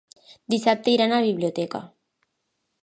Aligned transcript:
Dissabte 0.53 0.93
iran 0.95 1.13
a 1.13 1.21
la 1.21 1.29
biblioteca. 1.29 1.85